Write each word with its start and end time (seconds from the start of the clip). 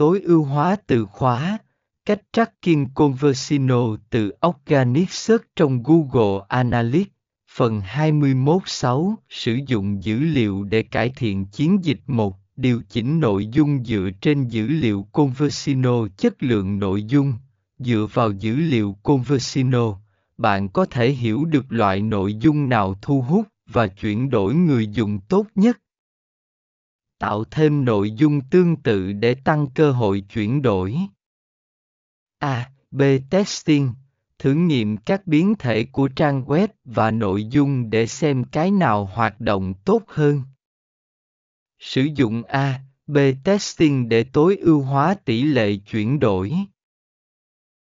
tối 0.00 0.20
ưu 0.20 0.44
hóa 0.44 0.76
từ 0.86 1.06
khóa, 1.06 1.58
cách 2.06 2.20
tracking 2.32 2.84
conversino 2.94 3.96
từ 4.10 4.32
Organic 4.46 5.10
Search 5.10 5.44
trong 5.56 5.82
Google 5.82 6.44
Analytics. 6.48 7.10
Phần 7.56 7.80
21.6 7.80 9.14
Sử 9.28 9.58
dụng 9.66 10.04
dữ 10.04 10.18
liệu 10.18 10.64
để 10.64 10.82
cải 10.82 11.12
thiện 11.16 11.46
chiến 11.46 11.84
dịch 11.84 12.00
1. 12.06 12.36
Điều 12.56 12.82
chỉnh 12.88 13.20
nội 13.20 13.46
dung 13.46 13.84
dựa 13.84 14.10
trên 14.20 14.48
dữ 14.48 14.66
liệu 14.66 15.06
Conversino 15.12 16.08
Chất 16.16 16.42
lượng 16.42 16.78
nội 16.78 17.02
dung 17.02 17.34
Dựa 17.78 18.06
vào 18.12 18.30
dữ 18.30 18.56
liệu 18.56 18.96
Conversino, 19.02 19.98
bạn 20.38 20.68
có 20.68 20.84
thể 20.84 21.10
hiểu 21.10 21.44
được 21.44 21.64
loại 21.68 22.02
nội 22.02 22.34
dung 22.34 22.68
nào 22.68 22.94
thu 23.02 23.22
hút 23.22 23.46
và 23.66 23.86
chuyển 23.86 24.30
đổi 24.30 24.54
người 24.54 24.86
dùng 24.86 25.18
tốt 25.28 25.46
nhất. 25.54 25.78
Tạo 27.20 27.44
thêm 27.44 27.84
nội 27.84 28.10
dung 28.10 28.40
tương 28.40 28.76
tự 28.76 29.12
để 29.12 29.34
tăng 29.34 29.66
cơ 29.74 29.92
hội 29.92 30.20
chuyển 30.20 30.62
đổi. 30.62 30.96
A. 32.38 32.70
B. 32.90 33.02
Testing 33.30 33.92
Thử 34.38 34.54
nghiệm 34.54 34.96
các 34.96 35.26
biến 35.26 35.54
thể 35.58 35.84
của 35.84 36.08
trang 36.08 36.44
web 36.44 36.68
và 36.84 37.10
nội 37.10 37.44
dung 37.44 37.90
để 37.90 38.06
xem 38.06 38.44
cái 38.44 38.70
nào 38.70 39.04
hoạt 39.04 39.40
động 39.40 39.74
tốt 39.84 40.02
hơn. 40.06 40.42
Sử 41.78 42.08
dụng 42.14 42.42
A, 42.42 42.80
B 43.06 43.18
testing 43.44 44.08
để 44.08 44.24
tối 44.24 44.56
ưu 44.56 44.82
hóa 44.82 45.14
tỷ 45.24 45.42
lệ 45.42 45.76
chuyển 45.76 46.20
đổi. 46.20 46.52